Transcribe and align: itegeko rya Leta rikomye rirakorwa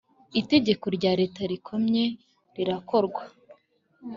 itegeko 0.41 0.85
rya 0.97 1.11
Leta 1.19 1.41
rikomye 1.51 2.03
rirakorwa 2.55 3.23